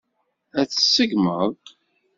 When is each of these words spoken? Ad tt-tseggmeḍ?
Ad 0.59 0.67
tt-tseggmeḍ? 0.67 1.51